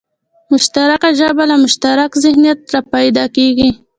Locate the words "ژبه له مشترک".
1.19-2.11